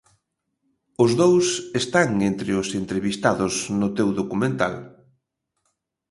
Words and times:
Os 1.03 1.11
dous 1.21 1.47
están 1.81 2.09
entre 2.29 2.51
os 2.61 2.69
entrevistados 2.81 3.53
no 3.79 3.87
teu 3.97 4.09
documental. 4.19 4.75